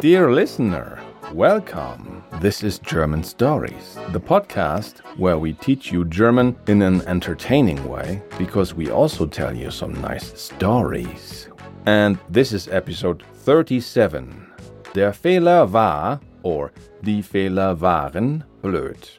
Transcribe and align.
Dear 0.00 0.32
listener, 0.32 1.02
welcome. 1.34 2.24
This 2.40 2.62
is 2.62 2.78
German 2.78 3.22
Stories, 3.22 3.98
the 4.12 4.20
podcast 4.20 5.00
where 5.18 5.38
we 5.38 5.52
teach 5.52 5.92
you 5.92 6.06
German 6.06 6.56
in 6.66 6.80
an 6.80 7.02
entertaining 7.02 7.86
way 7.86 8.22
because 8.38 8.72
we 8.72 8.90
also 8.90 9.26
tell 9.26 9.54
you 9.54 9.70
some 9.70 9.92
nice 10.00 10.40
stories. 10.40 11.48
And 11.84 12.18
this 12.30 12.54
is 12.54 12.68
episode 12.68 13.22
37. 13.34 14.46
Der 14.94 15.12
Fehler 15.12 15.70
war 15.70 16.20
or 16.42 16.72
die 17.02 17.20
Fehler 17.20 17.78
waren 17.78 18.44
blöd. 18.62 19.18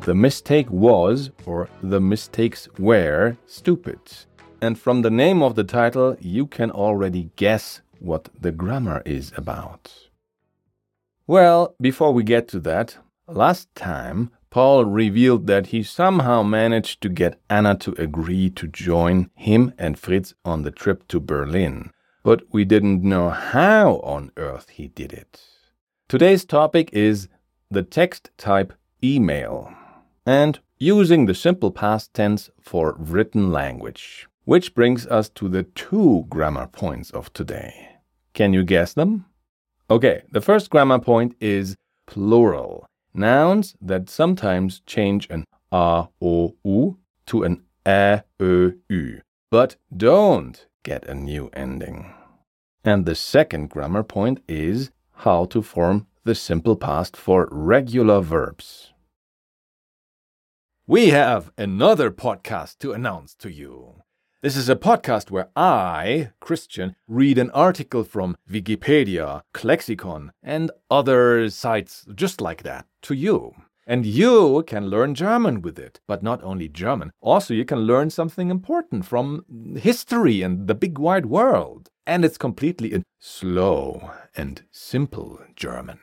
The 0.00 0.16
mistake 0.16 0.68
was 0.68 1.30
or 1.46 1.68
the 1.82 2.00
mistakes 2.00 2.68
were 2.76 3.36
stupid. 3.46 4.00
And 4.60 4.78
from 4.78 5.02
the 5.02 5.10
name 5.10 5.42
of 5.42 5.54
the 5.54 5.64
title, 5.64 6.16
you 6.20 6.46
can 6.46 6.70
already 6.70 7.30
guess 7.36 7.82
what 8.04 8.28
the 8.40 8.52
grammar 8.52 9.02
is 9.04 9.32
about. 9.36 9.92
Well, 11.26 11.74
before 11.80 12.12
we 12.12 12.22
get 12.22 12.48
to 12.48 12.60
that, 12.60 12.98
last 13.26 13.74
time 13.74 14.30
Paul 14.50 14.84
revealed 14.84 15.46
that 15.46 15.68
he 15.68 15.82
somehow 15.82 16.42
managed 16.42 17.00
to 17.00 17.08
get 17.08 17.40
Anna 17.50 17.74
to 17.78 17.92
agree 18.00 18.50
to 18.50 18.68
join 18.68 19.30
him 19.34 19.72
and 19.78 19.98
Fritz 19.98 20.34
on 20.44 20.62
the 20.62 20.70
trip 20.70 21.08
to 21.08 21.18
Berlin, 21.18 21.90
but 22.22 22.42
we 22.52 22.64
didn't 22.64 23.02
know 23.02 23.30
how 23.30 23.96
on 24.04 24.30
earth 24.36 24.68
he 24.68 24.88
did 24.88 25.12
it. 25.12 25.40
Today's 26.08 26.44
topic 26.44 26.90
is 26.92 27.28
the 27.70 27.82
text 27.82 28.30
type 28.38 28.72
email 29.02 29.74
and 30.26 30.60
using 30.78 31.26
the 31.26 31.34
simple 31.34 31.70
past 31.70 32.14
tense 32.14 32.50
for 32.60 32.94
written 32.98 33.50
language, 33.50 34.28
which 34.44 34.74
brings 34.74 35.06
us 35.06 35.28
to 35.30 35.48
the 35.48 35.62
two 35.62 36.26
grammar 36.28 36.66
points 36.66 37.10
of 37.10 37.32
today. 37.32 37.93
Can 38.34 38.52
you 38.52 38.64
guess 38.64 38.92
them? 38.92 39.26
Okay, 39.88 40.22
the 40.30 40.40
first 40.40 40.68
grammar 40.68 40.98
point 40.98 41.36
is 41.40 41.76
plural. 42.06 42.86
Nouns 43.14 43.76
that 43.80 44.10
sometimes 44.10 44.80
change 44.86 45.28
an 45.30 45.44
a, 45.70 46.08
o, 46.20 46.54
u 46.64 46.98
to 47.26 47.44
an 47.44 47.62
a, 47.86 48.22
ö, 48.40 48.76
ü, 48.90 49.20
but 49.50 49.76
don't 49.96 50.66
get 50.82 51.08
a 51.08 51.14
new 51.14 51.48
ending. 51.52 52.12
And 52.84 53.06
the 53.06 53.14
second 53.14 53.70
grammar 53.70 54.02
point 54.02 54.40
is 54.48 54.90
how 55.18 55.44
to 55.46 55.62
form 55.62 56.06
the 56.24 56.34
simple 56.34 56.76
past 56.76 57.16
for 57.16 57.48
regular 57.52 58.20
verbs. 58.20 58.92
We 60.86 61.10
have 61.10 61.50
another 61.56 62.10
podcast 62.10 62.78
to 62.80 62.92
announce 62.92 63.34
to 63.36 63.50
you. 63.50 64.02
This 64.44 64.56
is 64.58 64.68
a 64.68 64.76
podcast 64.76 65.30
where 65.30 65.48
I, 65.56 66.32
Christian, 66.38 66.96
read 67.08 67.38
an 67.38 67.50
article 67.52 68.04
from 68.04 68.36
Wikipedia, 68.46 69.40
Lexicon, 69.62 70.32
and 70.42 70.70
other 70.90 71.48
sites 71.48 72.04
just 72.14 72.42
like 72.42 72.62
that 72.62 72.84
to 73.04 73.14
you. 73.14 73.54
And 73.86 74.04
you 74.04 74.62
can 74.66 74.88
learn 74.88 75.14
German 75.14 75.62
with 75.62 75.78
it. 75.78 76.00
But 76.06 76.22
not 76.22 76.44
only 76.44 76.68
German, 76.68 77.10
also 77.22 77.54
you 77.54 77.64
can 77.64 77.86
learn 77.86 78.10
something 78.10 78.50
important 78.50 79.06
from 79.06 79.46
history 79.80 80.42
and 80.42 80.66
the 80.68 80.74
big 80.74 80.98
wide 80.98 81.24
world. 81.24 81.88
And 82.06 82.22
it's 82.22 82.36
completely 82.36 82.92
in 82.92 83.02
slow 83.18 84.10
and 84.36 84.60
simple 84.70 85.40
German. 85.56 86.00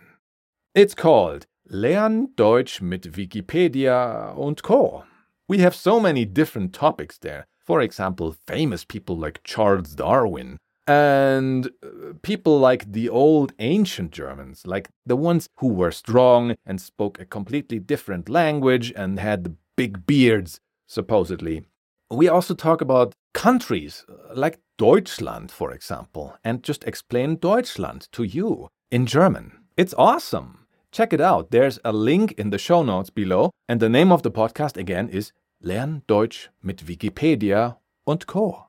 It's 0.74 0.96
called 0.96 1.46
Lern 1.70 2.30
Deutsch 2.36 2.82
mit 2.82 3.04
Wikipedia 3.04 4.36
und 4.36 4.64
Co. 4.64 5.04
We 5.48 5.60
have 5.60 5.76
so 5.76 6.00
many 6.00 6.26
different 6.26 6.74
topics 6.74 7.20
there 7.20 7.46
for 7.64 7.82
example, 7.82 8.36
famous 8.48 8.84
people 8.84 9.18
like 9.18 9.42
Charles 9.44 9.96
Darwin, 9.96 10.58
and 10.88 11.68
uh, 11.84 12.14
people 12.22 12.60
like 12.60 12.92
the 12.92 13.08
old 13.08 13.54
ancient 13.60 14.12
Germans, 14.12 14.66
like 14.66 14.90
the 15.06 15.16
ones 15.16 15.48
who 15.58 15.68
were 15.68 15.92
strong 15.92 16.56
and 16.66 16.82
spoke 16.82 17.20
a 17.20 17.26
completely 17.26 17.80
different 17.80 18.28
language 18.30 18.92
and 18.96 19.20
had 19.20 19.56
big 19.78 20.06
beards, 20.06 20.60
supposedly. 20.88 21.64
We 22.10 22.28
also 22.28 22.54
talk 22.54 22.82
about 22.82 23.14
countries 23.34 24.06
uh, 24.10 24.34
like 24.36 24.60
Deutschland, 24.78 25.52
for 25.52 25.72
example, 25.72 26.36
and 26.44 26.64
just 26.64 26.84
explain 26.84 27.38
Deutschland 27.38 28.08
to 28.12 28.24
you 28.24 28.68
in 28.90 29.06
German. 29.06 29.60
It's 29.78 29.94
awesome. 29.98 30.66
Check 30.92 31.14
it 31.14 31.22
out. 31.22 31.52
There's 31.52 31.80
a 31.86 31.94
link 31.94 32.34
in 32.34 32.50
the 32.50 32.58
show 32.58 32.84
notes 32.84 33.10
below, 33.10 33.52
and 33.70 33.80
the 33.80 33.88
name 33.88 34.12
of 34.12 34.24
the 34.24 34.32
podcast 34.32 34.76
again 34.76 35.08
is 35.08 35.32
Lern 35.64 36.02
Deutsch 36.08 36.50
mit 36.62 36.88
Wikipedia 36.88 37.80
und 38.04 38.26
Co. 38.26 38.66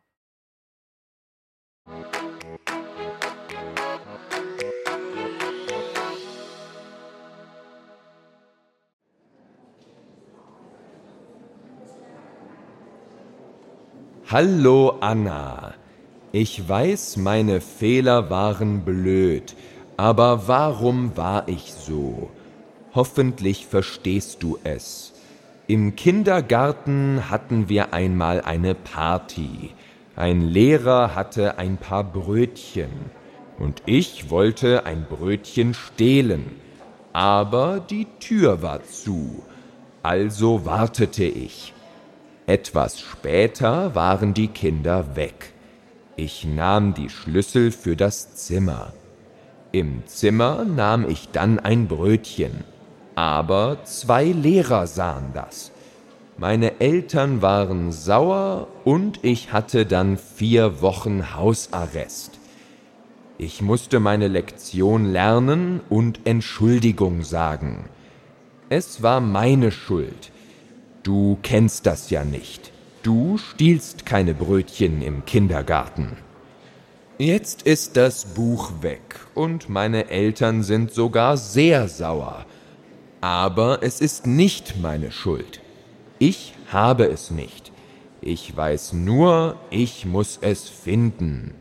Hallo 14.26 14.98
Anna. 15.00 15.72
Ich 16.32 16.68
weiß, 16.68 17.16
meine 17.16 17.62
Fehler 17.62 18.28
waren 18.28 18.84
blöd, 18.84 19.56
aber 19.96 20.46
warum 20.46 21.16
war 21.16 21.48
ich 21.48 21.72
so? 21.72 22.28
Hoffentlich 22.94 23.66
verstehst 23.66 24.42
du 24.42 24.58
es. 24.62 25.14
Im 25.68 25.94
Kindergarten 25.94 27.30
hatten 27.30 27.68
wir 27.68 27.94
einmal 27.94 28.40
eine 28.40 28.74
Party. 28.74 29.70
Ein 30.16 30.40
Lehrer 30.40 31.14
hatte 31.14 31.56
ein 31.56 31.76
paar 31.76 32.02
Brötchen 32.02 32.90
und 33.60 33.80
ich 33.86 34.28
wollte 34.28 34.86
ein 34.86 35.06
Brötchen 35.08 35.74
stehlen, 35.74 36.50
aber 37.12 37.78
die 37.78 38.08
Tür 38.18 38.60
war 38.60 38.82
zu, 38.82 39.44
also 40.02 40.66
wartete 40.66 41.24
ich. 41.24 41.72
Etwas 42.46 43.00
später 43.00 43.94
waren 43.94 44.34
die 44.34 44.48
Kinder 44.48 45.14
weg. 45.14 45.52
Ich 46.16 46.44
nahm 46.44 46.92
die 46.92 47.08
Schlüssel 47.08 47.70
für 47.70 47.94
das 47.94 48.34
Zimmer. 48.34 48.92
Im 49.70 50.02
Zimmer 50.06 50.64
nahm 50.64 51.08
ich 51.08 51.30
dann 51.30 51.60
ein 51.60 51.86
Brötchen 51.86 52.64
aber 53.14 53.84
zwei 53.84 54.24
Lehrer 54.24 54.86
sahen 54.86 55.30
das. 55.34 55.72
Meine 56.38 56.80
Eltern 56.80 57.42
waren 57.42 57.92
sauer 57.92 58.68
und 58.84 59.20
ich 59.22 59.52
hatte 59.52 59.86
dann 59.86 60.16
vier 60.16 60.80
Wochen 60.80 61.34
Hausarrest. 61.36 62.38
Ich 63.38 63.60
musste 63.60 64.00
meine 64.00 64.28
Lektion 64.28 65.04
lernen 65.04 65.80
und 65.88 66.20
Entschuldigung 66.24 67.22
sagen. 67.22 67.84
Es 68.68 69.02
war 69.02 69.20
meine 69.20 69.70
Schuld. 69.70 70.30
Du 71.02 71.38
kennst 71.42 71.86
das 71.86 72.10
ja 72.10 72.24
nicht. 72.24 72.72
Du 73.02 73.36
stiehlst 73.36 74.06
keine 74.06 74.32
Brötchen 74.32 75.02
im 75.02 75.24
Kindergarten. 75.24 76.16
Jetzt 77.18 77.62
ist 77.62 77.96
das 77.96 78.24
Buch 78.24 78.70
weg 78.80 79.20
und 79.34 79.68
meine 79.68 80.08
Eltern 80.08 80.62
sind 80.62 80.92
sogar 80.92 81.36
sehr 81.36 81.88
sauer. 81.88 82.46
Aber 83.22 83.84
es 83.84 84.00
ist 84.00 84.26
nicht 84.26 84.80
meine 84.82 85.12
Schuld. 85.12 85.60
Ich 86.18 86.54
habe 86.72 87.04
es 87.04 87.30
nicht. 87.30 87.70
Ich 88.20 88.56
weiß 88.56 88.94
nur, 88.94 89.56
ich 89.70 90.04
muss 90.06 90.38
es 90.40 90.68
finden. 90.68 91.54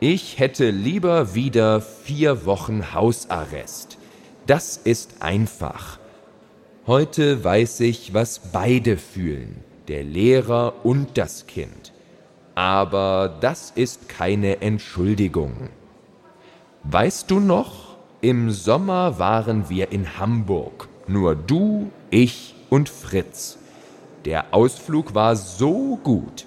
Ich 0.00 0.38
hätte 0.38 0.70
lieber 0.70 1.34
wieder 1.34 1.82
vier 1.82 2.46
Wochen 2.46 2.94
Hausarrest. 2.94 3.98
Das 4.46 4.78
ist 4.78 5.20
einfach. 5.20 5.98
Heute 6.86 7.44
weiß 7.44 7.80
ich, 7.80 8.14
was 8.14 8.38
beide 8.50 8.96
fühlen, 8.96 9.62
der 9.88 10.02
Lehrer 10.02 10.72
und 10.82 11.18
das 11.18 11.46
Kind. 11.46 11.92
Aber 12.54 13.36
das 13.42 13.70
ist 13.74 14.08
keine 14.08 14.62
Entschuldigung. 14.62 15.68
Weißt 16.84 17.30
du 17.30 17.38
noch, 17.38 17.89
im 18.20 18.50
Sommer 18.50 19.18
waren 19.18 19.68
wir 19.70 19.92
in 19.92 20.18
Hamburg, 20.18 20.88
nur 21.06 21.34
du, 21.34 21.90
ich 22.10 22.54
und 22.68 22.88
Fritz. 22.88 23.56
Der 24.24 24.52
Ausflug 24.52 25.14
war 25.14 25.36
so 25.36 25.98
gut. 26.02 26.44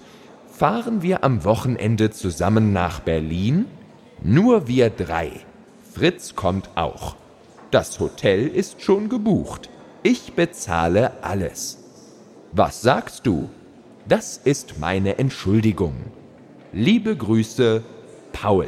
Fahren 0.51 1.01
wir 1.01 1.23
am 1.23 1.43
Wochenende 1.43 2.11
zusammen 2.11 2.73
nach 2.73 2.99
Berlin? 2.99 3.65
Nur 4.21 4.67
wir 4.67 4.91
drei. 4.91 5.31
Fritz 5.93 6.35
kommt 6.35 6.69
auch. 6.75 7.15
Das 7.71 7.99
Hotel 7.99 8.47
ist 8.47 8.83
schon 8.83 9.09
gebucht. 9.09 9.69
Ich 10.03 10.33
bezahle 10.33 11.23
alles. 11.23 11.79
Was 12.51 12.81
sagst 12.83 13.25
du? 13.25 13.49
Das 14.07 14.37
ist 14.37 14.79
meine 14.79 15.17
Entschuldigung. 15.17 15.95
Liebe 16.71 17.15
Grüße, 17.15 17.81
Paul. 18.31 18.67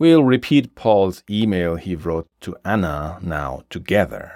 We'll 0.00 0.24
repeat 0.24 0.74
Paul's 0.74 1.22
email 1.28 1.76
he 1.76 1.94
wrote 1.94 2.26
to 2.40 2.56
Anna 2.64 3.18
now 3.20 3.64
together. 3.68 4.32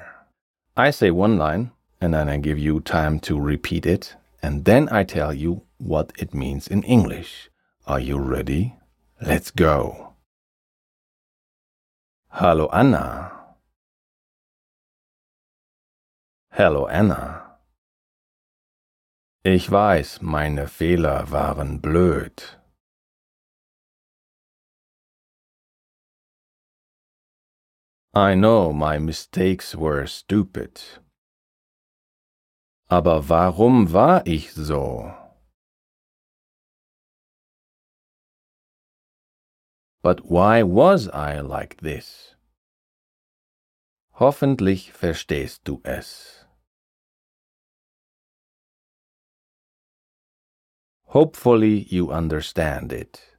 I 0.77 0.91
say 0.91 1.11
one 1.11 1.39
line, 1.39 1.71
and 2.03 2.13
then 2.13 2.29
I 2.29 2.37
give 2.37 2.59
you 2.59 2.81
time 2.81 3.19
to 3.21 3.41
repeat 3.41 3.87
it, 3.87 4.15
and 4.43 4.67
then 4.67 4.91
I 4.91 5.05
tell 5.05 5.33
you 5.33 5.63
what 5.79 6.13
it 6.19 6.35
means 6.35 6.69
in 6.69 6.83
English. 6.83 7.49
Are 7.87 7.99
you 7.99 8.19
ready? 8.19 8.75
Let's 9.23 9.51
go. 9.51 10.13
Hallo 12.29 12.69
Anna. 12.71 13.33
Hallo 16.53 16.89
Anna. 16.89 17.41
Ich 19.43 19.71
weiß, 19.71 20.21
meine 20.21 20.69
Fehler 20.69 21.31
waren 21.31 21.81
blöd. 21.81 22.59
I 28.17 28.37
know 28.37 28.73
my 28.73 28.99
mistakes 28.99 29.75
were 29.75 30.07
stupid. 30.07 30.81
Aber 32.89 33.29
warum 33.29 33.93
war 33.93 34.23
ich 34.25 34.53
so? 34.53 35.13
But 40.01 40.31
why 40.31 40.63
was 40.63 41.09
I 41.09 41.41
like 41.41 41.79
this? 41.79 42.37
Hoffentlich 44.21 44.93
verstehst 44.93 45.65
du 45.65 45.81
es. 45.85 46.45
Hopefully 51.07 51.85
you 51.91 52.13
understand 52.13 52.93
it. 52.93 53.34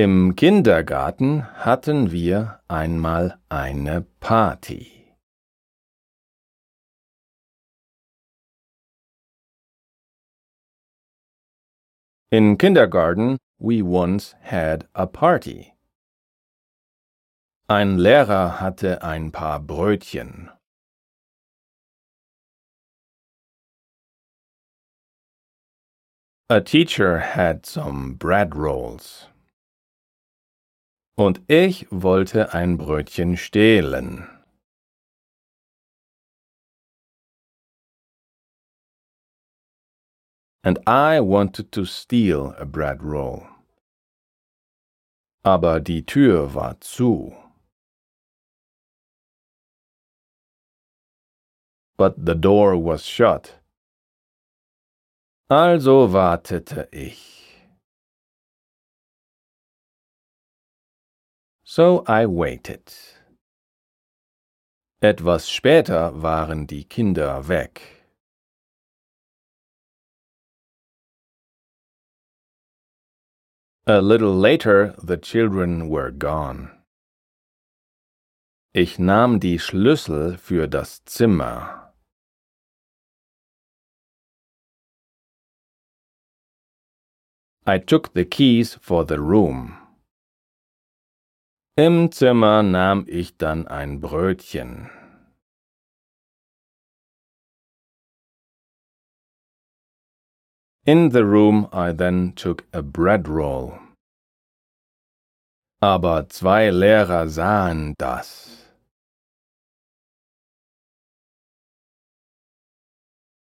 Im 0.00 0.36
Kindergarten 0.36 1.42
hatten 1.64 2.12
wir 2.12 2.60
einmal 2.68 3.40
eine 3.48 4.02
Party. 4.20 5.12
In 12.30 12.56
kindergarten 12.58 13.38
we 13.58 13.82
once 13.82 14.36
had 14.40 14.86
a 14.94 15.06
party. 15.06 15.72
Ein 17.66 17.98
Lehrer 17.98 18.60
hatte 18.60 19.02
ein 19.02 19.32
paar 19.32 19.58
Brötchen. 19.58 20.48
A 26.48 26.60
teacher 26.60 27.18
had 27.18 27.66
some 27.66 28.14
bread 28.14 28.54
rolls. 28.54 29.26
Und 31.18 31.42
ich 31.48 31.84
wollte 31.90 32.54
ein 32.54 32.78
Brötchen 32.78 33.36
stehlen. 33.36 34.28
And 40.62 40.78
I 40.86 41.18
wanted 41.18 41.72
to 41.72 41.84
steal 41.84 42.54
a 42.56 42.64
bread 42.64 43.02
roll. 43.02 43.48
Aber 45.42 45.80
die 45.80 46.06
Tür 46.06 46.54
war 46.54 46.80
zu. 46.80 47.34
But 51.96 52.14
the 52.24 52.36
door 52.36 52.76
was 52.76 53.04
shut. 53.08 53.60
Also 55.50 56.12
wartete 56.12 56.86
ich. 56.92 57.37
So 61.70 62.02
I 62.06 62.24
waited. 62.24 62.80
Etwas 65.02 65.50
später 65.50 66.22
waren 66.22 66.66
die 66.66 66.84
Kinder 66.84 67.46
weg. 67.46 67.82
A 73.86 74.00
little 74.00 74.32
later 74.32 74.94
the 74.96 75.18
children 75.18 75.90
were 75.90 76.10
gone. 76.10 76.70
Ich 78.72 78.98
nahm 78.98 79.38
die 79.38 79.58
Schlüssel 79.58 80.38
für 80.38 80.66
das 80.68 81.04
Zimmer. 81.04 81.92
I 87.66 87.78
took 87.78 88.14
the 88.14 88.24
keys 88.24 88.78
for 88.80 89.04
the 89.04 89.20
room. 89.20 89.87
Im 91.78 92.10
Zimmer 92.10 92.64
nahm 92.64 93.04
ich 93.06 93.36
dann 93.36 93.68
ein 93.68 94.00
Brötchen. 94.00 94.90
In 100.84 101.12
the 101.12 101.22
room 101.22 101.68
I 101.72 101.92
then 101.92 102.34
took 102.34 102.64
a 102.72 102.82
bread 102.82 103.28
roll. 103.28 103.78
Aber 105.80 106.28
zwei 106.28 106.70
Lehrer 106.70 107.28
sahen 107.28 107.94
das. 107.96 108.66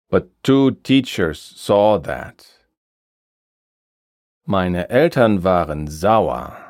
But 0.09 0.31
two 0.45 0.71
teachers 0.85 1.41
saw 1.41 1.99
that. 1.99 2.47
Meine 4.47 4.89
Eltern 4.91 5.43
waren 5.43 5.89
sauer. 5.89 6.62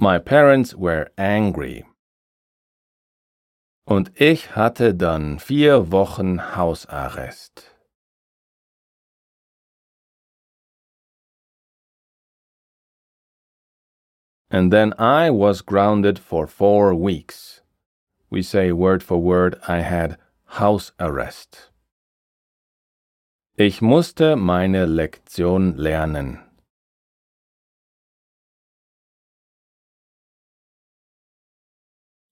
My 0.00 0.18
parents 0.18 0.76
were 0.76 1.10
angry. 1.16 1.84
Und 3.84 4.12
ich 4.14 4.54
hatte 4.54 4.94
dann 4.94 5.40
vier 5.40 5.90
Wochen 5.90 6.54
Hausarrest. 6.54 7.74
And 14.50 14.72
then 14.72 14.94
I 14.98 15.30
was 15.30 15.62
grounded 15.62 16.18
for 16.18 16.46
four 16.46 16.94
weeks. 16.94 17.62
We 18.30 18.42
say 18.42 18.70
word 18.70 19.02
for 19.02 19.18
word, 19.18 19.56
I 19.66 19.80
had 19.80 20.16
house 20.44 20.92
arrest. 21.00 21.72
Ich 23.56 23.82
musste 23.82 24.36
meine 24.36 24.86
Lektion 24.86 25.76
lernen. 25.76 26.47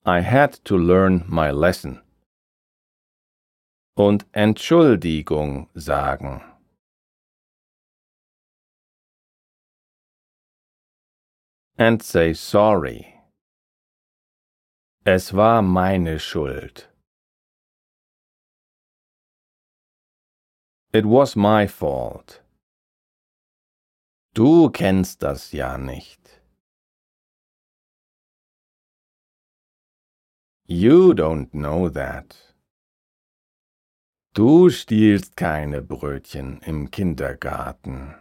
I 0.08 0.20
had 0.20 0.52
to 0.66 0.78
learn 0.78 1.24
my 1.26 1.50
lesson. 1.50 2.00
Und 3.96 4.24
Entschuldigung 4.32 5.68
sagen. 5.74 6.44
And 11.76 12.00
say 12.00 12.34
sorry. 12.34 13.14
Es 15.04 15.32
war 15.34 15.60
meine 15.60 16.20
Schuld. 16.20 16.88
It 20.92 21.04
was 21.04 21.34
my 21.34 21.66
fault. 21.66 22.42
Du 24.34 24.70
kennst 24.70 25.24
das 25.24 25.50
ja 25.50 25.76
nicht. 25.76 26.40
You 30.68 31.14
don't 31.14 31.52
know 31.52 31.88
that. 31.88 32.36
Du 34.34 34.68
stiehlst 34.68 35.36
keine 35.36 35.80
Brötchen 35.80 36.60
im 36.62 36.90
Kindergarten. 36.90 38.16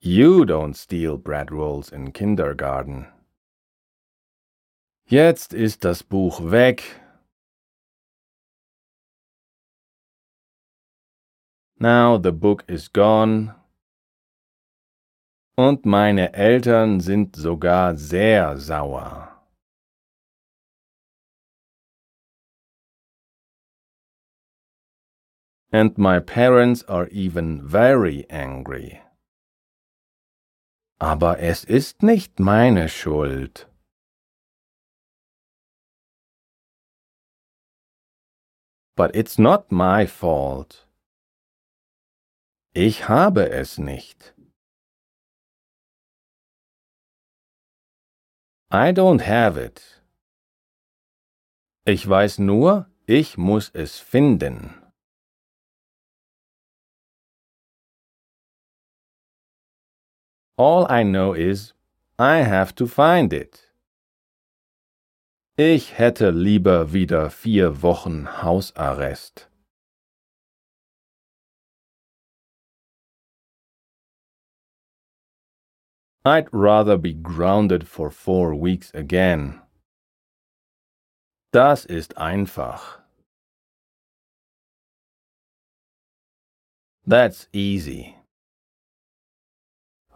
You 0.00 0.44
don't 0.44 0.74
steal 0.76 1.18
bread 1.18 1.50
rolls 1.50 1.90
in 1.90 2.12
kindergarten. 2.12 3.06
Jetzt 5.06 5.52
ist 5.52 5.84
das 5.84 6.04
Buch 6.04 6.52
weg. 6.52 7.00
Now 11.80 12.16
the 12.16 12.30
book 12.30 12.62
is 12.68 12.88
gone. 12.92 13.56
Und 15.62 15.86
meine 15.86 16.32
Eltern 16.32 16.98
sind 16.98 17.36
sogar 17.36 17.94
sehr 17.96 18.58
sauer. 18.58 19.28
And 25.70 25.96
my 25.96 26.18
parents 26.18 26.82
are 26.88 27.06
even 27.12 27.62
very 27.62 28.26
angry. 28.28 29.00
Aber 30.98 31.38
es 31.38 31.62
ist 31.62 32.02
nicht 32.02 32.40
meine 32.40 32.88
Schuld. 32.88 33.68
But 38.96 39.14
it's 39.14 39.38
not 39.38 39.70
my 39.70 40.08
fault. 40.08 40.88
Ich 42.74 43.08
habe 43.08 43.48
es 43.48 43.78
nicht. 43.78 44.34
I 48.74 48.90
don't 48.90 49.20
have 49.20 49.58
it. 49.58 49.82
Ich 51.84 52.08
weiß 52.08 52.38
nur, 52.38 52.86
ich 53.04 53.36
muss 53.36 53.68
es 53.74 53.98
finden. 53.98 54.72
All 60.56 60.86
I 60.88 61.04
know 61.04 61.34
is, 61.34 61.74
I 62.18 62.44
have 62.44 62.74
to 62.76 62.86
find 62.86 63.34
it. 63.34 63.74
Ich 65.58 65.98
hätte 65.98 66.30
lieber 66.30 66.94
wieder 66.94 67.28
vier 67.28 67.82
Wochen 67.82 68.42
Hausarrest. 68.42 69.51
I'd 76.24 76.48
rather 76.52 76.96
be 76.96 77.12
grounded 77.12 77.88
for 77.88 78.08
four 78.10 78.54
weeks 78.54 78.92
again. 78.94 79.60
Das 81.52 81.84
ist 81.84 82.16
einfach. 82.16 83.00
That's 87.04 87.48
easy. 87.52 88.14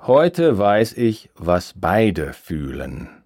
Heute 0.07 0.57
weiß 0.57 0.97
ich, 0.97 1.29
was 1.35 1.73
beide 1.73 2.33
fühlen. 2.33 3.25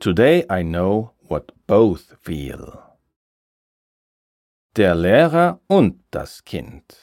Today 0.00 0.44
I 0.48 0.62
know 0.62 1.12
what 1.28 1.52
both 1.66 2.16
feel. 2.20 2.83
Der 4.76 4.96
Lehrer 4.96 5.60
und 5.68 6.04
das 6.10 6.44
Kind. 6.44 6.96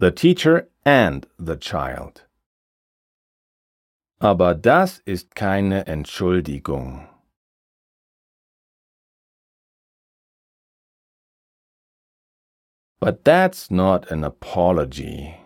The 0.00 0.10
teacher 0.10 0.68
and 0.84 1.28
the 1.38 1.56
child. 1.56 2.28
Aber 4.18 4.56
das 4.56 4.98
ist 5.04 5.36
keine 5.36 5.86
Entschuldigung. 5.86 7.08
But 12.98 13.24
that's 13.24 13.70
not 13.70 14.10
an 14.10 14.24
apology. 14.24 15.36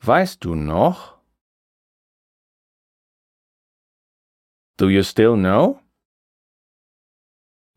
Weißt 0.00 0.44
du 0.44 0.54
noch? 0.54 1.13
Do 4.76 4.88
you 4.88 5.04
still 5.04 5.36
know? 5.36 5.80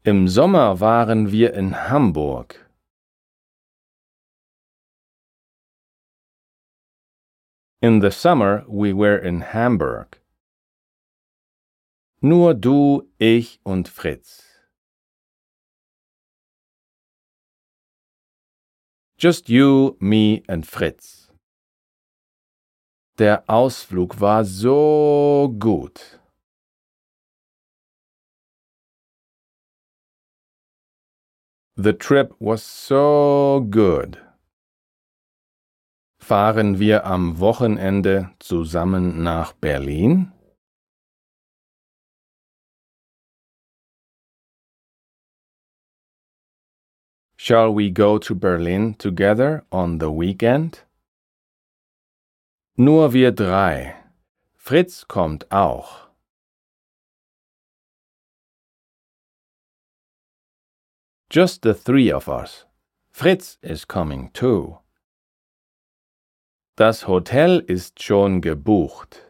Im 0.03 0.27
Sommer 0.27 0.79
waren 0.79 1.31
wir 1.31 1.53
in 1.53 1.73
Hamburg. 1.89 2.65
In 7.81 8.01
the 8.01 8.09
summer 8.09 8.65
we 8.67 8.93
were 8.93 9.17
in 9.17 9.41
Hamburg. 9.41 10.23
Nur 12.19 12.55
du, 12.55 13.07
ich 13.19 13.59
und 13.63 13.87
Fritz. 13.87 14.43
Just 19.19 19.49
you, 19.49 19.97
me 19.99 20.41
and 20.47 20.65
Fritz. 20.65 21.31
Der 23.19 23.43
Ausflug 23.47 24.19
war 24.19 24.43
so 24.43 25.53
gut. 25.59 26.16
The 31.79 31.93
trip 31.93 32.34
was 32.39 32.63
so 32.63 33.63
good. 33.69 34.17
Fahren 36.19 36.79
wir 36.79 37.05
am 37.05 37.39
Wochenende 37.39 38.31
zusammen 38.39 39.22
nach 39.22 39.53
Berlin? 39.53 40.31
Shall 47.38 47.75
we 47.75 47.91
go 47.91 48.17
to 48.17 48.34
Berlin 48.34 48.98
together 48.98 49.63
on 49.72 50.00
the 50.00 50.10
weekend? 50.10 50.84
Nur 52.75 53.13
wir 53.13 53.31
drei. 53.31 53.93
Fritz 54.55 55.07
kommt 55.07 55.51
auch. 55.51 56.06
Just 61.29 61.62
the 61.62 61.74
three 61.74 62.10
of 62.10 62.29
us. 62.29 62.63
Fritz 63.12 63.57
is 63.62 63.84
coming 63.84 64.29
too. 64.34 64.79
Das 66.77 67.01
Hotel 67.07 67.62
ist 67.67 68.01
schon 68.01 68.39
gebucht. 68.41 69.24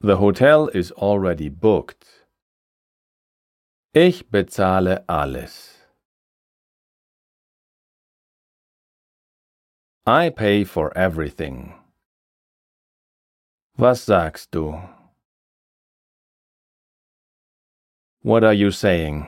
The 0.00 0.16
hotel 0.16 0.68
is 0.68 0.90
already 0.92 1.48
booked. 1.48 2.26
Ich 3.94 4.28
bezahle 4.30 5.04
alles. 5.08 5.78
I 10.06 10.30
pay 10.30 10.64
for 10.64 10.92
everything. 10.96 11.74
Was 13.78 14.04
sagst 14.04 14.50
du? 14.50 14.78
What 18.24 18.42
are 18.42 18.54
you 18.54 18.70
saying? 18.70 19.26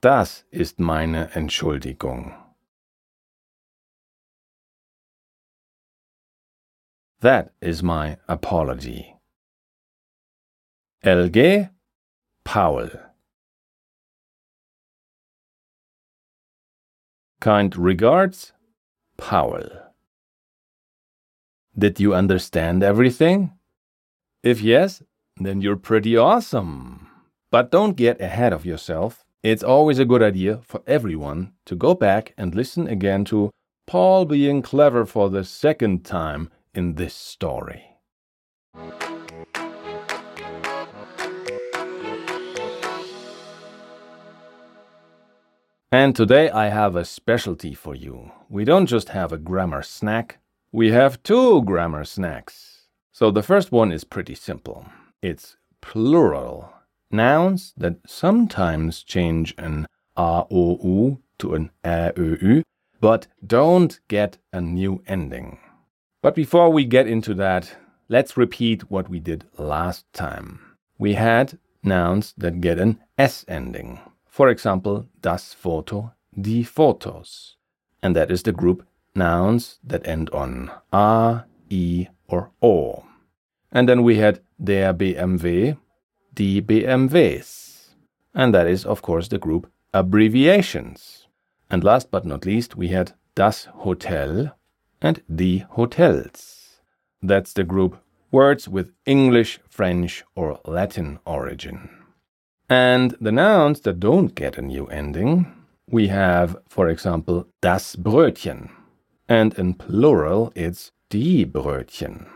Das 0.00 0.44
ist 0.52 0.78
meine 0.78 1.28
Entschuldigung. 1.34 2.32
That 7.20 7.52
is 7.60 7.82
my 7.82 8.18
apology. 8.28 9.16
LG 11.02 11.70
Paul. 12.44 12.90
Kind 17.40 17.76
regards, 17.76 18.52
Paul. 19.16 19.64
Did 21.76 21.98
you 21.98 22.14
understand 22.14 22.84
everything? 22.84 23.50
If 24.44 24.62
yes, 24.62 25.02
then 25.36 25.60
you're 25.60 25.76
pretty 25.76 26.16
awesome. 26.16 27.08
But 27.50 27.70
don't 27.70 27.96
get 27.96 28.20
ahead 28.20 28.52
of 28.52 28.64
yourself. 28.64 29.24
It's 29.42 29.62
always 29.62 29.98
a 29.98 30.04
good 30.04 30.22
idea 30.22 30.60
for 30.62 30.82
everyone 30.86 31.52
to 31.66 31.76
go 31.76 31.94
back 31.94 32.34
and 32.38 32.54
listen 32.54 32.88
again 32.88 33.24
to 33.26 33.50
Paul 33.86 34.24
being 34.24 34.62
clever 34.62 35.04
for 35.04 35.28
the 35.28 35.44
second 35.44 36.04
time 36.04 36.50
in 36.74 36.94
this 36.94 37.14
story. 37.14 37.84
And 45.92 46.16
today 46.16 46.50
I 46.50 46.68
have 46.68 46.96
a 46.96 47.04
specialty 47.04 47.74
for 47.74 47.94
you. 47.94 48.32
We 48.48 48.64
don't 48.64 48.86
just 48.86 49.10
have 49.10 49.32
a 49.32 49.38
grammar 49.38 49.82
snack, 49.82 50.38
we 50.72 50.90
have 50.90 51.22
two 51.22 51.62
grammar 51.62 52.04
snacks. 52.04 52.88
So 53.12 53.30
the 53.30 53.44
first 53.44 53.70
one 53.70 53.92
is 53.92 54.02
pretty 54.02 54.34
simple 54.34 54.86
it's 55.24 55.56
plural. 55.80 56.70
Nouns 57.10 57.72
that 57.78 57.96
sometimes 58.06 59.02
change 59.02 59.54
an 59.56 59.86
a 60.16 60.44
o 60.50 60.78
u 60.82 61.18
to 61.38 61.54
an 61.54 61.70
a 61.82 62.12
ö 62.16 62.36
ü, 62.42 62.62
but 63.00 63.26
don't 63.44 64.00
get 64.08 64.36
a 64.52 64.60
new 64.60 65.02
ending. 65.06 65.58
But 66.22 66.34
before 66.34 66.70
we 66.70 66.84
get 66.84 67.06
into 67.06 67.32
that, 67.34 67.74
let's 68.08 68.36
repeat 68.36 68.90
what 68.90 69.08
we 69.08 69.18
did 69.18 69.46
last 69.58 70.04
time. 70.12 70.60
We 70.98 71.14
had 71.14 71.58
nouns 71.82 72.34
that 72.36 72.60
get 72.60 72.78
an 72.78 73.00
s 73.16 73.44
ending. 73.48 74.00
For 74.26 74.48
example, 74.50 75.06
das 75.22 75.54
Foto, 75.54 76.12
die 76.38 76.64
Fotos. 76.64 77.56
And 78.02 78.14
that 78.14 78.30
is 78.30 78.42
the 78.42 78.52
group 78.52 78.86
nouns 79.14 79.78
that 79.84 80.06
end 80.06 80.28
on 80.30 80.70
a, 80.92 81.44
i, 81.70 82.08
or 82.28 82.50
o. 82.60 83.04
And 83.74 83.88
then 83.88 84.04
we 84.04 84.16
had 84.16 84.40
der 84.62 84.94
BMW, 84.94 85.76
die 86.32 86.60
BMWs. 86.60 87.88
And 88.32 88.54
that 88.54 88.68
is, 88.68 88.86
of 88.86 89.02
course, 89.02 89.28
the 89.28 89.38
group 89.38 89.70
abbreviations. 89.92 91.26
And 91.68 91.82
last 91.82 92.10
but 92.10 92.24
not 92.24 92.46
least, 92.46 92.76
we 92.76 92.88
had 92.88 93.12
das 93.34 93.66
Hotel 93.66 94.56
and 95.02 95.22
die 95.34 95.66
Hotels. 95.70 96.80
That's 97.20 97.52
the 97.52 97.64
group 97.64 97.98
words 98.30 98.68
with 98.68 98.92
English, 99.06 99.60
French, 99.68 100.24
or 100.34 100.60
Latin 100.64 101.18
origin. 101.24 101.90
And 102.68 103.16
the 103.20 103.32
nouns 103.32 103.80
that 103.80 104.00
don't 104.00 104.34
get 104.34 104.56
a 104.56 104.62
new 104.62 104.86
ending, 104.86 105.52
we 105.88 106.08
have, 106.08 106.56
for 106.68 106.88
example, 106.88 107.46
das 107.60 107.96
Brötchen. 107.96 108.70
And 109.28 109.54
in 109.54 109.74
plural, 109.74 110.52
it's 110.54 110.92
die 111.10 111.44
Brötchen. 111.44 112.26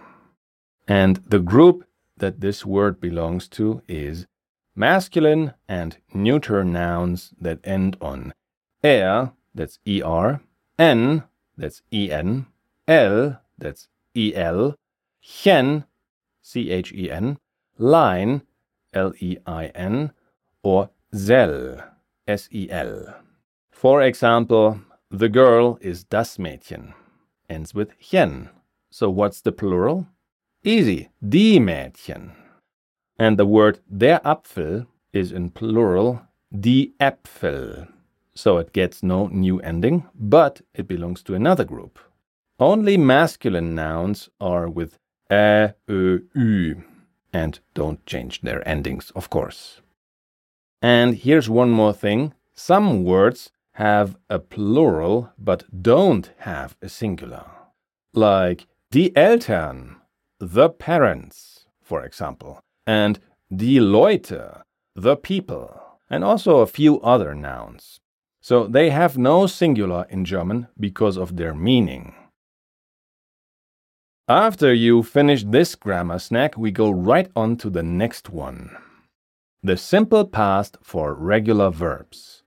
And 0.89 1.17
the 1.29 1.39
group 1.39 1.85
that 2.17 2.41
this 2.41 2.65
word 2.65 2.99
belongs 2.99 3.47
to 3.49 3.83
is 3.87 4.27
masculine 4.75 5.53
and 5.69 5.99
neuter 6.15 6.65
nouns 6.65 7.35
that 7.39 7.61
end 7.63 7.99
on 8.01 8.33
er, 8.83 9.33
that's 9.55 9.79
er, 9.87 10.41
n, 10.79 11.25
that's 11.59 11.83
en, 11.93 12.47
l, 12.89 13.39
that's 13.59 13.89
el, 14.17 14.75
chen, 15.21 15.85
c-h-e-n, 16.41 17.39
lein, 17.77 18.43
l-e-i-n, 18.95 20.13
or 20.63 20.91
sel, 21.13 21.83
s-e-l. 22.27 23.15
For 23.71 24.01
example, 24.03 24.81
the 25.11 25.29
girl 25.29 25.79
is 25.83 26.05
das 26.05 26.39
Mädchen, 26.39 26.95
ends 27.51 27.75
with 27.75 27.99
chen. 27.99 28.49
So 28.91 29.11
what's 29.11 29.43
the 29.43 29.53
plural? 29.53 30.07
Easy, 30.65 31.09
die 31.27 31.59
Mädchen. 31.61 32.33
And 33.19 33.39
the 33.39 33.47
word 33.47 33.81
der 33.89 34.21
Apfel 34.25 34.87
is 35.13 35.33
in 35.33 35.51
plural 35.51 36.23
die 36.53 36.93
Äpfel. 37.01 37.89
So 38.35 38.59
it 38.59 38.73
gets 38.73 39.03
no 39.03 39.29
new 39.29 39.61
ending, 39.61 40.05
but 40.15 40.61
it 40.75 40.89
belongs 40.89 41.23
to 41.25 41.35
another 41.35 41.65
group. 41.65 41.99
Only 42.59 42.97
masculine 42.97 43.75
nouns 43.75 44.31
are 44.41 44.69
with 44.69 44.99
ä, 45.31 45.75
ö, 45.89 46.23
ü, 46.37 46.83
and 47.33 47.61
don't 47.75 48.05
change 48.07 48.41
their 48.41 48.67
endings, 48.67 49.11
of 49.15 49.31
course. 49.31 49.81
And 50.83 51.15
here's 51.15 51.49
one 51.49 51.71
more 51.71 51.93
thing. 51.93 52.35
Some 52.55 53.05
words 53.05 53.51
have 53.73 54.17
a 54.29 54.39
plural 54.39 55.31
but 55.39 55.65
don't 55.83 56.31
have 56.39 56.77
a 56.83 56.89
singular. 56.89 57.45
Like 58.13 58.67
die 58.91 59.11
Eltern, 59.15 59.97
the 60.41 60.71
parents, 60.71 61.67
for 61.83 62.05
example, 62.05 62.61
and 62.87 63.19
die 63.55 63.81
Leute, 63.81 64.63
the 64.95 65.17
people, 65.17 65.81
and 66.09 66.23
also 66.25 66.59
a 66.59 66.67
few 66.67 67.01
other 67.01 67.35
nouns. 67.35 68.01
So 68.41 68.67
they 68.67 68.91
have 68.91 69.19
no 69.19 69.47
singular 69.47 70.07
in 70.09 70.25
German 70.25 70.69
because 70.79 71.17
of 71.17 71.37
their 71.37 71.55
meaning. 71.55 72.15
After 74.29 74.73
you 74.73 75.03
finish 75.03 75.43
this 75.43 75.75
grammar 75.75 76.19
snack, 76.19 76.57
we 76.57 76.71
go 76.71 76.91
right 76.91 77.31
on 77.35 77.57
to 77.57 77.71
the 77.71 77.83
next 77.83 78.31
one. 78.31 78.77
The 79.63 79.77
simple 79.77 80.25
past 80.25 80.77
for 80.83 81.15
regular 81.15 81.71
verbs. 81.71 82.43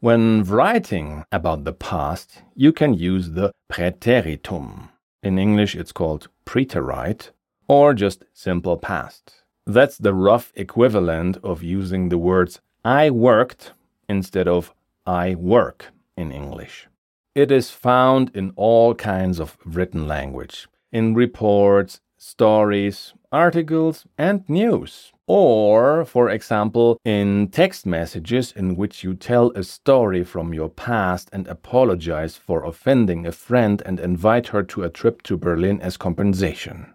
When 0.00 0.44
writing 0.44 1.24
about 1.30 1.64
the 1.64 1.72
past, 1.72 2.42
you 2.54 2.72
can 2.72 2.94
use 2.94 3.30
the 3.30 3.52
Präteritum. 3.70 4.88
In 5.22 5.38
English, 5.38 5.74
it's 5.74 5.92
called 5.92 6.28
preterite 6.44 7.30
or 7.68 7.94
just 7.94 8.24
simple 8.32 8.76
past. 8.76 9.42
That's 9.66 9.98
the 9.98 10.14
rough 10.14 10.52
equivalent 10.54 11.38
of 11.42 11.62
using 11.62 12.08
the 12.08 12.18
words 12.18 12.60
I 12.84 13.10
worked 13.10 13.72
instead 14.08 14.46
of 14.46 14.72
I 15.06 15.34
work 15.34 15.86
in 16.16 16.30
English. 16.30 16.88
It 17.34 17.50
is 17.50 17.70
found 17.70 18.30
in 18.34 18.52
all 18.56 18.94
kinds 18.94 19.40
of 19.40 19.58
written 19.64 20.06
language, 20.06 20.68
in 20.92 21.14
reports, 21.14 22.00
stories, 22.16 23.12
articles, 23.30 24.06
and 24.16 24.48
news. 24.48 25.12
Or, 25.26 26.04
for 26.04 26.30
example, 26.30 27.00
in 27.04 27.48
text 27.48 27.84
messages 27.84 28.52
in 28.52 28.76
which 28.76 29.02
you 29.02 29.14
tell 29.14 29.50
a 29.50 29.64
story 29.64 30.22
from 30.24 30.54
your 30.54 30.68
past 30.68 31.28
and 31.32 31.46
apologize 31.48 32.36
for 32.36 32.64
offending 32.64 33.26
a 33.26 33.32
friend 33.32 33.82
and 33.84 33.98
invite 33.98 34.48
her 34.48 34.62
to 34.62 34.84
a 34.84 34.90
trip 34.90 35.22
to 35.22 35.36
Berlin 35.36 35.80
as 35.80 35.96
compensation. 35.96 36.94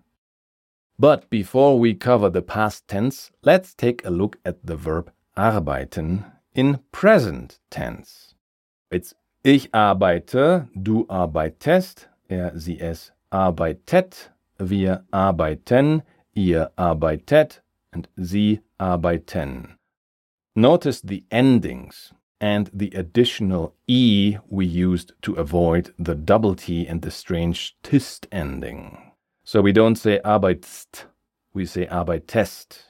But 1.02 1.32
before 1.32 1.80
we 1.80 1.96
cover 1.96 2.30
the 2.30 2.44
past 2.44 2.88
tense, 2.88 3.32
let's 3.42 3.74
take 3.74 4.06
a 4.06 4.12
look 4.12 4.38
at 4.46 4.64
the 4.64 4.76
verb 4.76 5.12
arbeiten 5.36 6.26
in 6.54 6.78
present 6.92 7.60
tense. 7.72 8.36
It's 8.92 9.16
ich 9.44 9.72
arbeite, 9.74 10.68
du 10.80 11.08
arbeitest, 11.10 12.08
er, 12.30 12.52
sie, 12.56 12.80
es 12.80 13.12
arbeitet, 13.32 14.30
wir 14.60 15.04
arbeiten, 15.12 16.04
ihr 16.36 16.70
arbeitet, 16.78 17.62
and 17.92 18.08
sie 18.16 18.60
arbeiten. 18.80 19.78
Notice 20.56 21.02
the 21.02 21.24
endings 21.32 22.14
and 22.40 22.70
the 22.72 22.92
additional 22.92 23.74
e 23.88 24.38
we 24.48 24.68
used 24.68 25.14
to 25.24 25.34
avoid 25.34 25.96
the 25.98 26.14
double 26.14 26.54
t 26.54 26.86
and 26.86 27.02
the 27.02 27.10
strange 27.10 27.76
tist 27.82 28.28
ending. 28.32 29.11
So 29.52 29.60
we 29.60 29.74
don't 29.74 29.98
say 29.98 30.22
arbeitst, 30.24 31.08
we 31.54 31.66
say 31.66 31.86
arbeitest. 31.88 32.84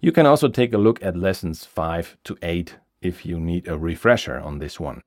You 0.00 0.10
can 0.10 0.26
also 0.26 0.48
take 0.48 0.74
a 0.74 0.76
look 0.76 1.00
at 1.00 1.16
lessons 1.16 1.64
5 1.64 2.16
to 2.24 2.36
8 2.42 2.74
if 3.00 3.24
you 3.24 3.38
need 3.38 3.68
a 3.68 3.78
refresher 3.78 4.40
on 4.40 4.58
this 4.58 4.80
one. 4.80 5.02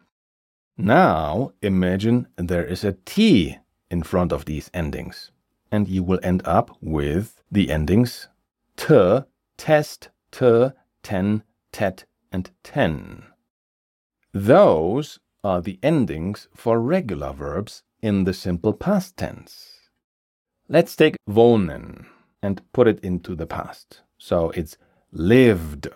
Now 0.77 1.51
imagine 1.61 2.27
there 2.37 2.63
is 2.63 2.85
a 2.85 2.95
T 3.03 3.57
in 3.89 4.03
front 4.03 4.31
of 4.31 4.45
these 4.45 4.71
endings, 4.73 5.31
and 5.69 5.89
you 5.89 6.01
will 6.01 6.21
end 6.23 6.43
up 6.45 6.77
with 6.79 7.43
the 7.51 7.71
endings 7.71 8.29
t, 8.77 9.19
test, 9.57 10.07
t, 10.31 10.69
ten, 11.03 11.43
tet, 11.73 12.05
and 12.31 12.51
ten. 12.63 13.23
Those 14.31 15.19
are 15.43 15.61
the 15.61 15.77
endings 15.83 16.47
for 16.55 16.79
regular 16.79 17.33
verbs 17.33 17.83
in 18.01 18.23
the 18.23 18.33
simple 18.33 18.71
past 18.71 19.17
tense. 19.17 19.70
Let's 20.73 20.95
take 20.95 21.17
wohnen 21.27 22.05
and 22.41 22.61
put 22.71 22.87
it 22.87 23.01
into 23.03 23.35
the 23.35 23.45
past. 23.45 24.03
So 24.17 24.51
it's 24.51 24.77
lived 25.11 25.89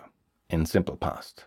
in 0.50 0.66
simple 0.66 0.98
past. 0.98 1.46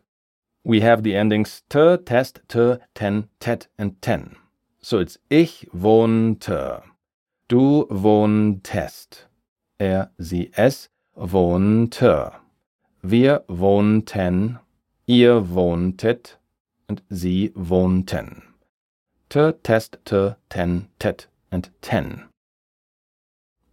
We 0.63 0.79
have 0.79 1.03
the 1.03 1.15
endings 1.15 1.61
t, 1.69 1.97
test, 1.97 2.39
t, 2.47 2.77
ten, 2.95 3.29
tet, 3.39 3.67
and 3.77 4.01
ten. 4.01 4.35
So 4.81 4.97
it's 4.97 5.19
ich 5.29 5.67
wohnte, 5.71 6.81
du 7.47 7.85
wohntest, 7.91 9.27
er, 9.77 10.09
sie, 10.17 10.49
es 10.57 10.89
wohnte, 11.15 12.31
wir 13.03 13.43
wohnten, 13.47 14.57
ihr 15.05 15.51
wohntet 15.51 16.39
und 16.87 17.03
sie 17.09 17.51
wohnten. 17.53 18.41
Te, 19.29 19.53
test, 19.61 19.99
t, 20.03 20.33
ten, 20.49 20.87
tet, 20.97 21.27
and 21.51 21.69
ten. 21.81 22.23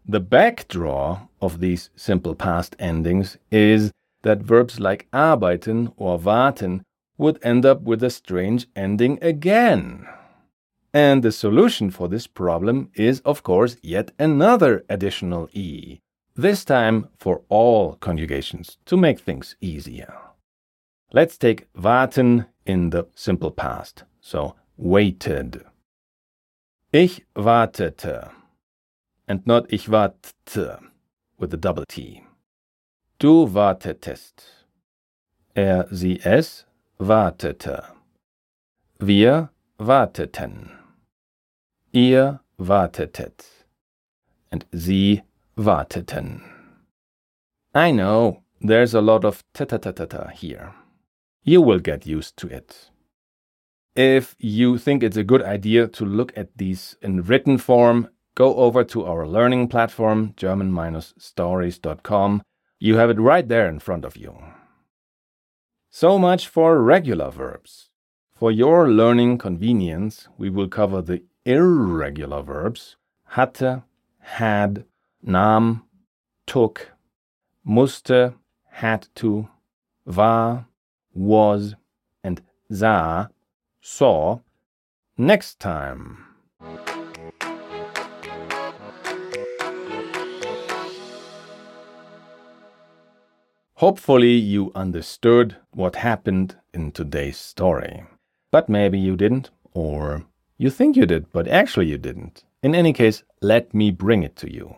The 0.09 0.21
backdraw 0.21 1.29
of 1.41 1.59
these 1.59 1.91
simple 1.97 2.37
past 2.37 2.77
endings 2.79 3.39
is 3.51 3.91
that 4.23 4.39
verbs 4.39 4.79
like 4.79 5.09
arbeiten 5.13 5.93
or 5.97 6.17
warten 6.17 6.85
would 7.19 7.39
end 7.43 7.67
up 7.67 7.83
with 7.83 8.05
a 8.05 8.11
strange 8.11 8.69
ending 8.77 9.19
again. 9.21 10.07
And 10.95 11.23
the 11.23 11.33
solution 11.33 11.91
for 11.91 12.09
this 12.09 12.29
problem 12.29 12.91
is, 12.95 13.21
of 13.21 13.43
course, 13.43 13.77
yet 13.83 14.13
another 14.19 14.85
additional 14.89 15.49
E, 15.53 15.99
this 16.37 16.65
time 16.65 17.09
for 17.19 17.43
all 17.49 17.95
conjugations 17.97 18.79
to 18.87 18.97
make 18.97 19.19
things 19.19 19.57
easier. 19.61 20.15
Let's 21.13 21.37
take 21.37 21.67
warten 21.75 22.47
in 22.65 22.91
the 22.91 23.09
simple 23.15 23.51
past, 23.51 24.05
so 24.21 24.55
waited. 24.77 25.65
Ich 26.93 27.23
wartete, 27.35 28.31
and 29.27 29.47
not 29.47 29.73
ich 29.73 29.89
wartete 29.89 30.81
with 31.39 31.53
a 31.53 31.57
double 31.57 31.85
T. 31.87 32.23
Du 33.19 33.47
wartetest. 33.47 34.67
Er, 35.57 35.87
sie, 35.91 36.21
es 36.25 36.67
wartete. 36.99 37.85
Wir 38.99 39.51
warteten. 39.79 40.71
Ihr 41.93 42.41
wartetet. 42.59 43.67
And 44.51 44.67
sie 44.73 45.23
warteten. 45.57 46.43
I 47.75 47.91
know, 47.91 48.43
there's 48.61 48.95
a 48.95 49.01
lot 49.01 49.25
of 49.25 49.43
ta-ta-ta-ta-ta 49.53 50.29
here. 50.29 50.75
You 51.43 51.61
will 51.63 51.79
get 51.79 52.07
used 52.07 52.37
to 52.39 52.49
it. 52.49 52.91
If 53.95 54.35
you 54.39 54.79
think 54.79 55.03
it's 55.03 55.17
a 55.17 55.25
good 55.25 55.43
idea 55.43 55.87
to 55.89 56.05
look 56.05 56.37
at 56.37 56.57
these 56.57 56.97
in 57.01 57.23
written 57.23 57.57
form, 57.57 58.09
go 58.37 58.55
over 58.55 58.85
to 58.85 59.05
our 59.05 59.27
learning 59.27 59.67
platform, 59.67 60.33
german-stories.com. 60.37 62.43
You 62.79 62.97
have 62.99 63.11
it 63.11 63.19
right 63.19 63.49
there 63.49 63.69
in 63.69 63.81
front 63.81 64.05
of 64.05 64.17
you. 64.17 64.37
So 65.91 66.19
much 66.19 66.47
for 66.47 66.81
regular 66.81 67.31
verbs. 67.31 67.91
For 68.35 68.53
your 68.53 68.89
learning 68.89 69.39
convenience, 69.39 70.29
we 70.37 70.51
will 70.51 70.69
cover 70.69 71.03
the 71.03 71.25
irregular 71.45 72.43
verbs 72.43 72.97
hatte, 73.31 73.83
had, 74.21 74.85
nahm, 75.27 75.83
took, 76.47 76.93
musste, 77.65 78.35
had 78.71 79.09
to, 79.17 79.49
war, 80.05 80.67
was, 81.15 81.75
and 82.23 82.43
sah 82.71 83.29
saw 83.81 84.41
next 85.17 85.59
time. 85.59 86.19
Hopefully, 93.81 94.33
you 94.33 94.73
understood 94.75 95.57
what 95.73 95.97
happened 95.97 96.57
in 96.73 96.93
today's 96.93 97.37
story. 97.37 98.05
But 98.51 98.71
maybe 98.71 98.99
you 98.99 99.17
didn't, 99.17 99.51
or 99.75 100.25
you 100.57 100.71
think 100.71 100.97
you 100.97 101.05
did, 101.05 101.31
but 101.31 101.47
actually 101.47 101.89
you 101.89 101.99
didn't. 101.99 102.45
In 102.63 102.75
any 102.75 102.95
case, 102.95 103.23
let 103.43 103.75
me 103.75 103.91
bring 103.91 104.23
it 104.23 104.35
to 104.37 104.51
you. 104.51 104.77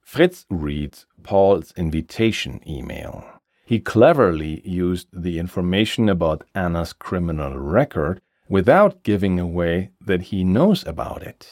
Fritz 0.00 0.44
reads 0.50 1.06
Paul's 1.22 1.72
invitation 1.76 2.60
email. 2.66 3.24
He 3.64 3.78
cleverly 3.78 4.60
used 4.68 5.06
the 5.12 5.38
information 5.38 6.08
about 6.08 6.42
Anna's 6.52 6.92
criminal 6.92 7.56
record 7.56 8.20
without 8.48 9.04
giving 9.04 9.38
away 9.38 9.90
that 10.00 10.22
he 10.22 10.42
knows 10.42 10.84
about 10.84 11.22
it. 11.22 11.48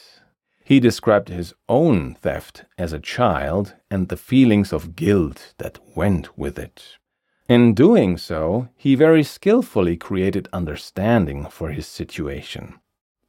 He 0.65 0.79
described 0.79 1.29
his 1.29 1.53
own 1.69 2.15
theft 2.15 2.65
as 2.75 2.91
a 2.91 2.99
child 2.99 3.75
and 3.91 4.09
the 4.09 4.17
feelings 4.17 4.73
of 4.73 4.95
guilt 4.95 5.53
that 5.59 5.77
went 5.95 6.35
with 6.35 6.57
it. 6.57 6.97
In 7.47 7.75
doing 7.75 8.17
so, 8.17 8.69
he 8.75 8.95
very 8.95 9.21
skillfully 9.21 9.95
created 9.95 10.49
understanding 10.51 11.45
for 11.45 11.69
his 11.69 11.85
situation. 11.85 12.79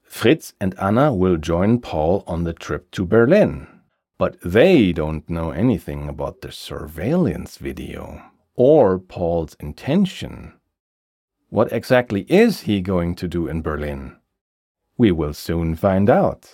Fritz 0.03 0.55
and 0.59 0.75
Anna 0.81 1.12
will 1.12 1.37
join 1.37 1.79
Paul 1.79 2.25
on 2.27 2.44
the 2.44 2.55
trip 2.55 2.90
to 2.92 3.05
Berlin, 3.05 3.66
but 4.16 4.38
they 4.40 4.92
don't 4.92 5.29
know 5.29 5.51
anything 5.51 6.09
about 6.09 6.40
the 6.40 6.51
surveillance 6.51 7.59
video 7.59 8.22
or 8.55 8.99
Paul's 8.99 9.55
intention. 9.61 10.55
What 11.51 11.70
exactly 11.70 12.22
is 12.31 12.62
he 12.62 12.81
going 12.81 13.14
to 13.16 13.29
do 13.29 13.46
in 13.46 13.61
Berlin? 13.61 14.16
We 14.96 15.12
will 15.12 15.35
soon 15.35 15.77
find 15.77 16.09
out. 16.09 16.51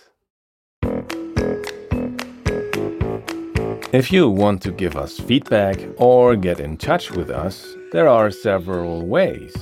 If 3.92 4.10
you 4.10 4.28
want 4.30 4.62
to 4.62 4.72
give 4.72 4.96
us 4.96 5.20
feedback 5.20 5.76
or 5.98 6.34
get 6.34 6.60
in 6.60 6.78
touch 6.78 7.10
with 7.10 7.28
us, 7.28 7.76
there 7.92 8.08
are 8.08 8.30
several 8.30 9.04
ways. 9.04 9.54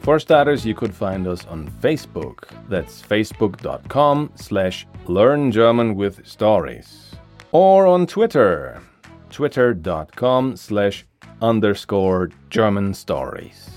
For 0.00 0.18
starters, 0.18 0.66
you 0.66 0.74
could 0.74 0.92
find 0.92 1.28
us 1.28 1.46
on 1.46 1.70
Facebook. 1.80 2.48
That's 2.68 3.00
facebook.com 3.00 4.32
slash 4.34 4.88
learn 5.06 5.52
German 5.52 5.94
with 5.94 6.26
stories. 6.26 7.14
Or 7.52 7.86
on 7.86 8.08
Twitter, 8.08 8.82
twitter.com 9.30 10.56
slash 10.56 11.06
underscore 11.40 12.30
German 12.50 12.92
stories. 12.92 13.70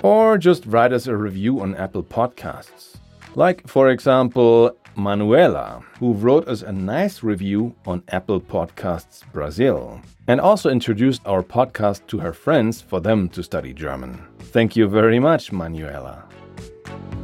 Or 0.04 0.38
just 0.38 0.68
write 0.68 0.94
us 0.94 1.08
a 1.08 1.16
review 1.16 1.62
on 1.62 1.74
Apple 1.76 2.04
Podcasts. 2.04 2.98
Like, 3.36 3.68
for 3.68 3.89
example, 3.89 4.78
Manuela, 4.96 5.84
who 6.00 6.13
wrote 6.13 6.48
us 6.48 6.62
a 6.62 6.72
nice 6.72 7.24
review 7.24 7.74
on 7.88 8.04
Apple 8.10 8.39
Podcasts 8.39 9.24
Brazil 9.32 10.00
and 10.28 10.39
also 10.39 10.70
introduced 10.70 11.26
our 11.26 11.42
podcast 11.42 12.06
to 12.08 12.20
her 12.20 12.34
friends 12.34 12.80
for 12.82 13.00
them 13.00 13.28
to 13.30 13.42
study 13.42 13.74
German. 13.74 14.24
Thank 14.39 14.76
you 14.76 14.88
very 14.88 15.18
much, 15.20 15.52
Manuela. 15.52 16.26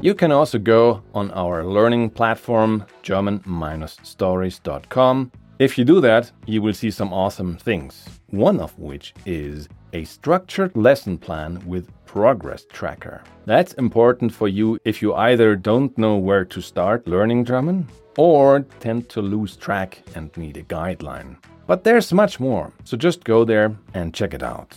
You 0.01 0.15
can 0.15 0.31
also 0.31 0.57
go 0.57 1.03
on 1.13 1.29
our 1.31 1.65
learning 1.65 2.11
platform, 2.11 2.85
german-stories.com. 3.01 5.31
If 5.59 5.77
you 5.77 5.83
do 5.83 5.99
that, 5.99 6.31
you 6.45 6.61
will 6.61 6.73
see 6.73 6.89
some 6.89 7.11
awesome 7.11 7.57
things, 7.57 8.05
one 8.29 8.61
of 8.61 8.79
which 8.79 9.13
is 9.25 9.67
a 9.91 10.05
structured 10.05 10.73
lesson 10.75 11.17
plan 11.17 11.61
with 11.65 11.89
progress 12.09 12.65
tracker. 12.73 13.21
That's 13.45 13.73
important 13.73 14.33
for 14.33 14.47
you 14.47 14.79
if 14.83 14.99
you 14.99 15.13
either 15.13 15.55
don't 15.55 15.95
know 15.95 16.17
where 16.17 16.43
to 16.43 16.59
start 16.59 17.07
learning 17.07 17.45
German 17.45 17.87
or 18.17 18.65
tend 18.79 19.09
to 19.09 19.21
lose 19.21 19.55
track 19.55 20.01
and 20.15 20.35
need 20.35 20.57
a 20.57 20.63
guideline. 20.63 21.37
But 21.67 21.83
there's 21.83 22.11
much 22.11 22.39
more, 22.39 22.73
so 22.83 22.97
just 22.97 23.23
go 23.23 23.45
there 23.45 23.75
and 23.93 24.11
check 24.11 24.33
it 24.33 24.41
out. 24.41 24.75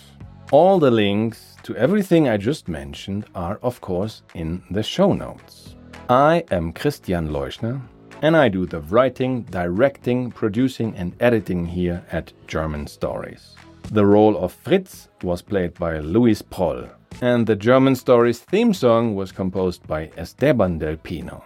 All 0.51 0.79
the 0.79 0.90
links 0.90 1.57
to 1.62 1.75
everything 1.75 2.29
I 2.29 2.37
just 2.37 2.68
mentioned 2.68 3.25
are, 3.35 3.59
of 3.62 3.81
course, 3.81 4.23
in 4.35 4.62
the 4.71 4.83
show 4.83 5.14
notes. 5.14 5.75
I 6.11 6.45
am 6.51 6.75
Christian 6.75 7.31
Leuschner, 7.31 7.81
and 8.21 8.37
I 8.37 8.51
do 8.51 8.66
the 8.66 8.81
writing, 8.81 9.45
directing, 9.45 10.31
producing, 10.33 10.95
and 10.97 11.14
editing 11.18 11.64
here 11.64 12.05
at 12.12 12.35
German 12.47 12.87
Stories. 12.87 13.57
The 13.90 14.05
role 14.05 14.37
of 14.37 14.53
Fritz 14.53 15.09
was 15.23 15.40
played 15.40 15.73
by 15.75 15.99
Luis 15.99 16.42
Proll, 16.42 16.88
and 17.20 17.46
the 17.46 17.57
German 17.57 17.94
Stories 17.94 18.40
theme 18.40 18.72
song 18.75 19.14
was 19.14 19.33
composed 19.33 19.87
by 19.87 20.11
Esteban 20.16 20.79
del 20.79 20.96
Pino. 20.96 21.44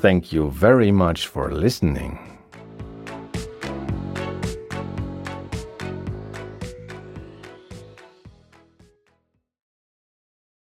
Thank 0.00 0.32
you 0.32 0.50
very 0.50 0.90
much 0.90 1.26
for 1.26 1.52
listening. 1.52 2.31